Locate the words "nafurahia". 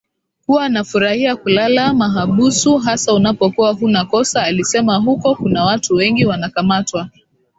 0.69-1.35